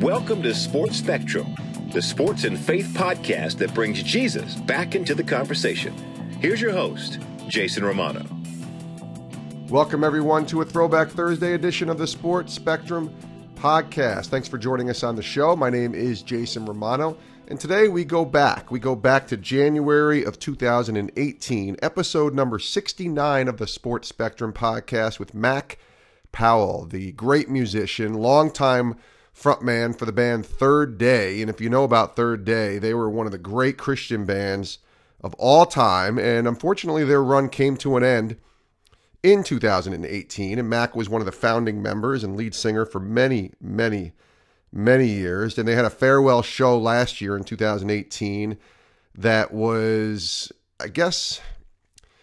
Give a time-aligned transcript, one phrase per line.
[0.00, 1.54] Welcome to Sports Spectrum,
[1.92, 5.92] the sports and faith podcast that brings Jesus back into the conversation.
[6.40, 8.24] Here's your host, Jason Romano.
[9.68, 13.14] Welcome, everyone, to a Throwback Thursday edition of the Sports Spectrum
[13.56, 14.28] podcast.
[14.28, 15.54] Thanks for joining us on the show.
[15.54, 18.70] My name is Jason Romano, and today we go back.
[18.70, 25.18] We go back to January of 2018, episode number 69 of the Sports Spectrum podcast
[25.18, 25.76] with Mac
[26.32, 28.96] Powell, the great musician, longtime
[29.34, 31.40] frontman for the band Third Day.
[31.40, 34.78] And if you know about Third Day, they were one of the great Christian bands
[35.22, 36.18] of all time.
[36.18, 38.36] And unfortunately, their run came to an end
[39.22, 40.58] in 2018.
[40.58, 44.12] And Mac was one of the founding members and lead singer for many, many,
[44.72, 45.58] many years.
[45.58, 48.58] And they had a farewell show last year in 2018
[49.14, 51.40] that was, I guess,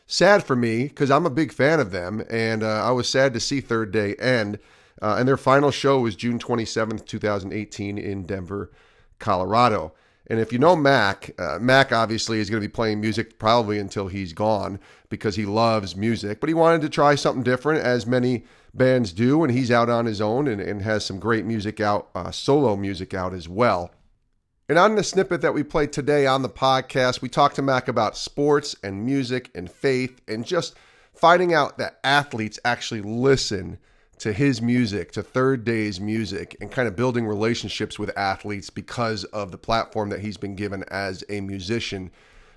[0.07, 2.23] sad for me because I'm a big fan of them.
[2.29, 4.59] And uh, I was sad to see Third Day end.
[5.01, 8.71] Uh, and their final show was June 27th, 2018, in Denver,
[9.19, 9.93] Colorado.
[10.29, 13.79] And if you know Mac, uh, Mac obviously is going to be playing music probably
[13.79, 16.41] until he's gone because he loves music.
[16.41, 19.43] But he wanted to try something different, as many bands do.
[19.43, 22.75] And he's out on his own and, and has some great music out, uh, solo
[22.75, 23.91] music out as well.
[24.67, 27.87] And on the snippet that we played today on the podcast, we talked to Mac
[27.87, 30.75] about sports and music and faith and just
[31.13, 33.77] finding out that athletes actually listen
[34.19, 39.23] to his music, to Third Day's music, and kind of building relationships with athletes because
[39.25, 42.11] of the platform that he's been given as a musician,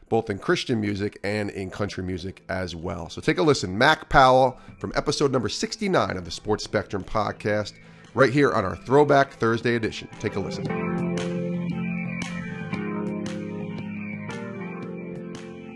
[0.08, 3.08] both in Christian music and in country music as well.
[3.10, 3.76] So take a listen.
[3.76, 7.74] Mac Powell from episode number 69 of the Sports Spectrum podcast,
[8.14, 10.08] right here on our Throwback Thursday edition.
[10.18, 11.29] Take a listen.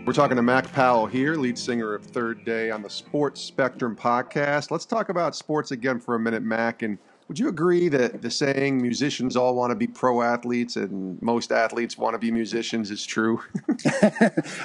[0.05, 3.95] We're talking to Mac Powell here, lead singer of Third Day on the Sports Spectrum
[3.95, 4.69] podcast.
[4.69, 6.83] Let's talk about sports again for a minute, Mac.
[6.83, 11.19] And would you agree that the saying musicians all want to be pro athletes and
[11.23, 13.41] most athletes want to be musicians is true?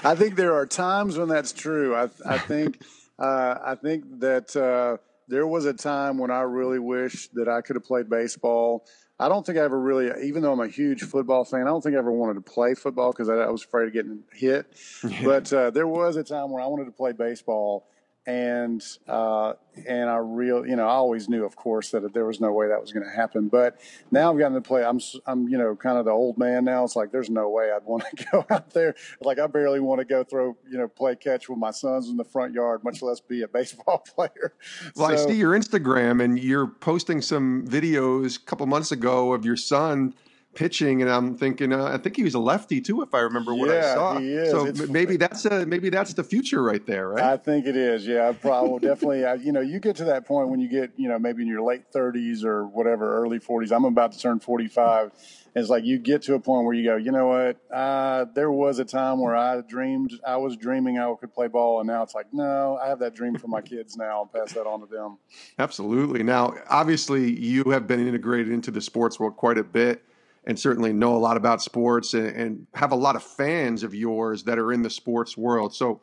[0.05, 1.97] I think there are times when that's true.
[1.97, 2.83] I, I think
[3.19, 4.99] uh, I think that uh,
[5.31, 8.85] there was a time when I really wish that I could have played baseball.
[9.19, 11.83] I don't think I ever really, even though I'm a huge football fan, I don't
[11.83, 14.67] think I ever wanted to play football because I, I, was afraid of getting hit.
[15.25, 17.87] But uh, there was a time where I wanted to play baseball,
[18.31, 19.55] and uh,
[19.89, 22.69] and I real you know I always knew of course that there was no way
[22.69, 23.81] that was going to happen but
[24.11, 26.85] now I've gotten to play I'm I'm you know kind of the old man now.
[26.85, 28.95] It's like there's no way I'd want to go out there.
[29.21, 32.17] Like I barely want to go throw you know play catch with my sons in
[32.17, 34.55] the front yard much less be a baseball player.
[34.95, 39.33] Well so, I see your Instagram and you're posting some videos a couple months ago
[39.33, 40.15] of your son
[40.55, 43.55] pitching, and I'm thinking, uh, I think he was a lefty too, if I remember
[43.55, 44.19] what yeah, I saw.
[44.19, 44.51] He is.
[44.51, 47.25] So it's, maybe that's a maybe that's the future right there, right?
[47.25, 48.07] I think it is.
[48.07, 49.25] Yeah, probably definitely.
[49.25, 51.49] I, you know, you get to that point when you get, you know, maybe in
[51.49, 53.73] your late 30s or whatever, early 40s.
[53.73, 55.13] I'm about to turn 45.
[55.55, 57.57] It's like you get to a point where you go, you know what?
[57.75, 61.81] Uh, there was a time where I dreamed, I was dreaming I could play ball,
[61.81, 64.11] and now it's like, no, I have that dream for my kids now.
[64.11, 65.19] I'll pass that on to them.
[65.59, 66.23] Absolutely.
[66.23, 70.05] Now, obviously, you have been integrated into the sports world quite a bit
[70.45, 73.95] and certainly know a lot about sports and, and, have a lot of fans of
[73.95, 75.75] yours that are in the sports world.
[75.75, 76.01] So,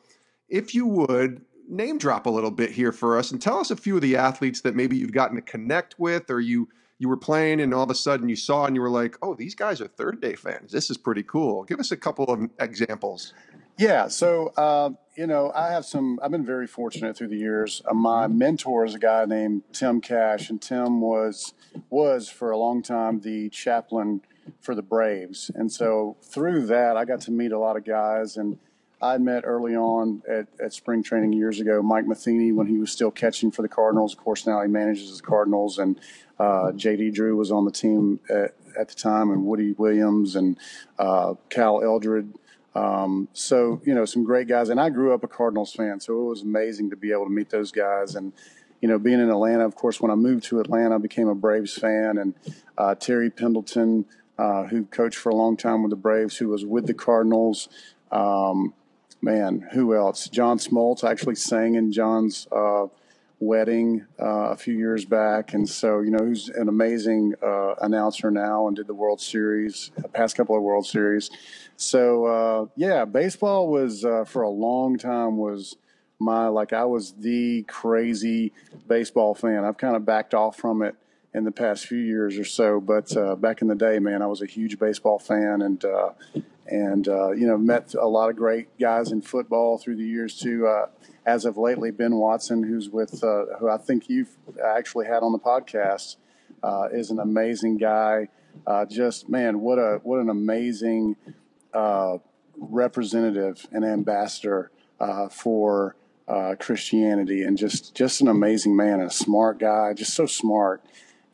[0.49, 3.75] if you would name drop a little bit here for us and tell us a
[3.75, 7.17] few of the athletes that maybe you've gotten to connect with or you you were
[7.17, 9.81] playing and all of a sudden you saw and you were like, "Oh, these guys
[9.81, 10.71] are third day fans.
[10.71, 13.33] This is pretty cool." Give us a couple of examples.
[13.77, 16.19] Yeah, so uh, you know, I have some.
[16.23, 17.83] I've been very fortunate through the years.
[17.85, 21.53] Uh, my mentor is a guy named Tim Cash, and Tim was
[21.91, 24.21] was for a long time the chaplain
[24.61, 28.35] for the Braves, and so through that, I got to meet a lot of guys.
[28.35, 28.57] And
[28.99, 32.91] I met early on at, at spring training years ago Mike Matheny when he was
[32.91, 34.13] still catching for the Cardinals.
[34.13, 35.99] Of course, now he manages the Cardinals, and
[36.39, 37.11] uh, J.D.
[37.11, 40.57] Drew was on the team at, at the time, and Woody Williams and
[40.97, 42.33] uh, Cal Eldred
[42.77, 46.13] um, so you know, some great guys, and I grew up a Cardinals fan, so
[46.21, 48.13] it was amazing to be able to meet those guys.
[48.13, 48.33] And
[48.81, 51.33] you know, being in Atlanta, of course, when I moved to Atlanta, I became a
[51.33, 52.35] Braves fan, and
[52.77, 54.05] uh, Terry Pendleton,
[54.37, 57.67] uh, who coached for a long time with the Braves, who was with the Cardinals.
[58.11, 58.75] Um,
[59.23, 60.29] man, who else?
[60.29, 62.85] John Smoltz actually sang in John's uh,
[63.39, 68.31] wedding uh, a few years back, and so you know he's an amazing uh, announcer
[68.31, 71.29] now and did the World Series, past couple of World Series.
[71.75, 75.77] So uh, yeah, baseball was uh, for a long time was
[76.19, 78.53] my like I was the crazy
[78.87, 79.63] baseball fan.
[79.63, 80.95] I've kind of backed off from it
[81.33, 84.27] in the past few years or so, but uh, back in the day, man, I
[84.27, 85.85] was a huge baseball fan and
[86.71, 87.07] uh, and
[87.39, 90.67] you know met a lot of great guys in football through the years too
[91.27, 95.33] as of lately, Ben Watson, who's with, uh, who I think you've actually had on
[95.33, 96.15] the podcast,
[96.63, 98.29] uh, is an amazing guy.
[98.65, 101.15] uh, just man, what a what an amazing
[101.73, 102.17] uh,
[102.57, 105.95] representative and ambassador uh, for
[106.27, 110.83] uh, Christianity, and just just an amazing man and a smart guy, just so smart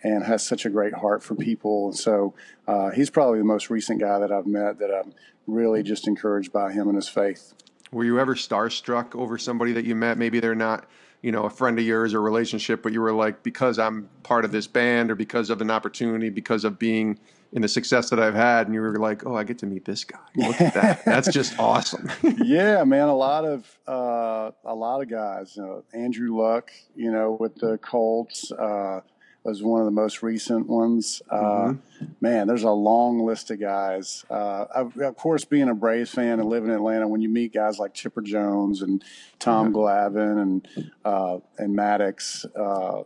[0.03, 1.87] and has such a great heart for people.
[1.87, 2.33] And so
[2.67, 5.13] uh, he's probably the most recent guy that I've met that I'm
[5.47, 7.53] really just encouraged by him and his faith.
[7.91, 10.17] Were you ever starstruck over somebody that you met?
[10.17, 10.87] Maybe they're not,
[11.21, 14.45] you know, a friend of yours or relationship, but you were like, because I'm part
[14.45, 17.19] of this band or because of an opportunity, because of being
[17.53, 19.85] in the success that I've had, and you were like, oh, I get to meet
[19.85, 20.17] this guy.
[20.35, 21.05] Look at that.
[21.05, 22.09] That's just awesome.
[22.43, 23.09] yeah, man.
[23.09, 25.57] A lot of uh, a lot of guys.
[25.93, 28.51] Andrew Luck, you know, with the Colts.
[28.51, 29.01] Uh,
[29.43, 31.21] was one of the most recent ones.
[31.29, 32.05] Uh, mm-hmm.
[32.21, 34.23] Man, there's a long list of guys.
[34.29, 37.53] Uh, of, of, course, being a Braves fan and living in Atlanta, when you meet
[37.53, 39.03] guys like Chipper Jones and
[39.39, 39.73] Tom yeah.
[39.73, 40.67] Glavine and
[41.03, 43.03] uh, and Maddux uh,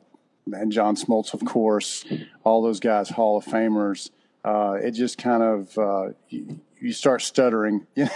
[0.54, 2.06] and John Smoltz, of course,
[2.44, 4.12] all those guys, Hall of Famers.
[4.46, 8.12] Uh, it just kind of uh, you, you, start stuttering and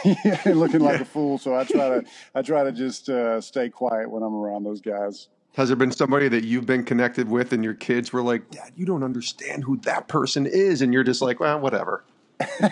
[0.59, 1.37] looking like a fool.
[1.37, 3.09] So I try to I try to just
[3.45, 5.27] stay quiet when I'm around those guys.
[5.53, 8.71] Has there been somebody that you've been connected with and your kids were like, Dad,
[8.75, 10.81] you don't understand who that person is?
[10.81, 12.05] And you're just like, well, whatever.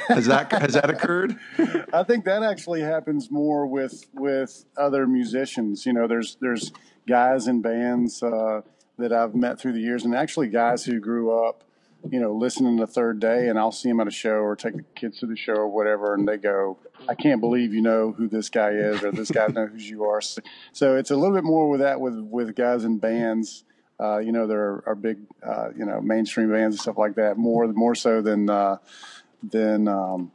[0.08, 1.38] has that has that occurred?
[1.94, 5.86] I think that actually happens more with with other musicians.
[5.86, 6.72] You know, there's there's
[7.08, 8.62] guys in bands uh,
[8.98, 11.64] that I've met through the years, and actually guys who grew up
[12.10, 14.76] you know, listening the third day, and I'll see them at a show or take
[14.76, 18.12] the kids to the show or whatever, and they go, "I can't believe you know
[18.12, 20.42] who this guy is, or this guy knows who you are." So,
[20.72, 23.64] so, it's a little bit more with that with with guys in bands.
[24.02, 27.38] Uh, you know, there are, big, uh, you know, mainstream bands and stuff like that.
[27.38, 28.78] More more so than uh,
[29.44, 30.32] than um,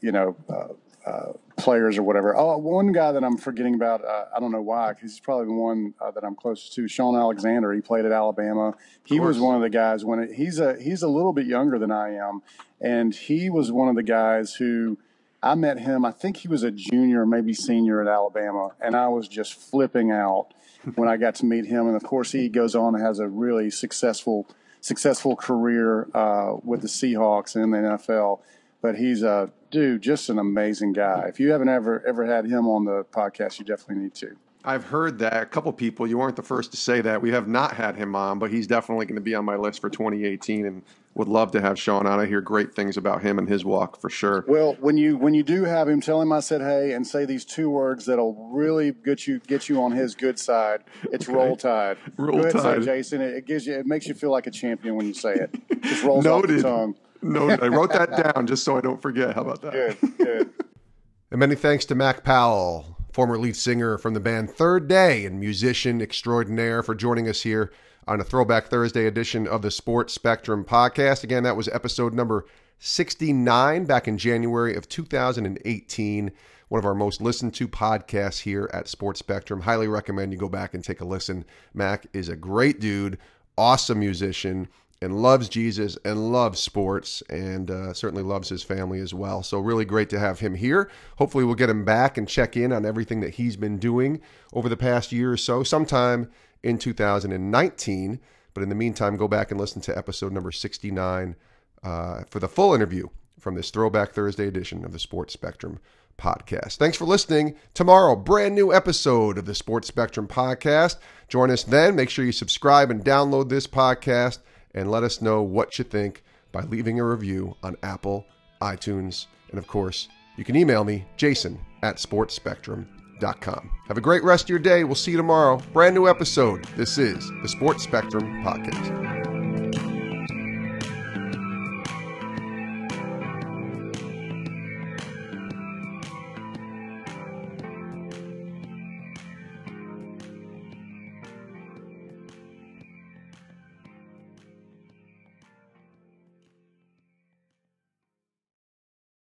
[0.00, 2.36] you know uh, uh, players or whatever.
[2.36, 5.46] Oh, one guy that I'm forgetting about, uh, I don't know why, because he's probably
[5.46, 6.88] the one uh, that I'm closest to.
[6.88, 7.72] Shaun Alexander.
[7.72, 8.74] He played at Alabama.
[9.04, 11.78] He was one of the guys when it, he's a he's a little bit younger
[11.78, 12.42] than I am,
[12.80, 14.98] and he was one of the guys who
[15.42, 16.04] I met him.
[16.04, 20.10] I think he was a junior, maybe senior at Alabama, and I was just flipping
[20.10, 20.48] out
[20.94, 21.86] when I got to meet him.
[21.86, 24.46] And of course, he goes on and has a really successful
[24.80, 28.40] successful career uh, with the Seahawks and the NFL
[28.84, 31.26] but he's a dude, just an amazing guy.
[31.28, 34.36] If you haven't ever ever had him on the podcast, you definitely need to.
[34.64, 36.06] I've heard that a couple people.
[36.06, 37.20] You weren't the first to say that.
[37.20, 39.80] We have not had him on, but he's definitely going to be on my list
[39.80, 40.82] for 2018, and
[41.14, 42.18] would love to have Shaun on.
[42.18, 44.44] I hear great things about him and his walk for sure.
[44.46, 47.24] Well, when you when you do have him, tell him I said hey, and say
[47.24, 50.84] these two words that'll really get you get you on his good side.
[51.12, 51.36] It's okay.
[51.36, 51.98] roll tide.
[52.16, 53.20] Roll Go ahead, tide, Jason.
[53.20, 55.82] It, it, gives you it makes you feel like a champion when you say it.
[55.82, 56.50] Just rolls Noted.
[56.50, 56.94] off the tongue.
[57.24, 59.34] No, I wrote that down just so I don't forget.
[59.34, 59.72] How about that?
[59.72, 60.50] Good, good.
[61.30, 65.40] and many thanks to Mac Powell, former lead singer from the band Third Day and
[65.40, 67.72] musician extraordinaire, for joining us here
[68.06, 71.24] on a Throwback Thursday edition of the Sports Spectrum podcast.
[71.24, 72.44] Again, that was episode number
[72.78, 76.30] 69 back in January of 2018.
[76.68, 79.62] One of our most listened to podcasts here at Sports Spectrum.
[79.62, 81.46] Highly recommend you go back and take a listen.
[81.72, 83.16] Mac is a great dude,
[83.56, 84.68] awesome musician
[85.04, 89.42] and loves Jesus and loves sports and uh, certainly loves his family as well.
[89.42, 90.90] So, really great to have him here.
[91.18, 94.20] Hopefully, we'll get him back and check in on everything that he's been doing
[94.52, 96.30] over the past year or so, sometime
[96.62, 98.18] in 2019.
[98.54, 101.36] But in the meantime, go back and listen to episode number 69
[101.82, 105.80] uh, for the full interview from this Throwback Thursday edition of the Sports Spectrum
[106.16, 106.76] podcast.
[106.76, 107.56] Thanks for listening.
[107.74, 110.96] Tomorrow, brand new episode of the Sports Spectrum podcast.
[111.28, 111.94] Join us then.
[111.94, 114.38] Make sure you subscribe and download this podcast
[114.74, 118.26] and let us know what you think by leaving a review on Apple,
[118.60, 123.70] iTunes, and of course, you can email me, jason at sportsspectrum.com.
[123.86, 124.84] Have a great rest of your day.
[124.84, 125.60] We'll see you tomorrow.
[125.72, 126.64] Brand new episode.
[126.76, 129.23] This is the Sports Spectrum Podcast.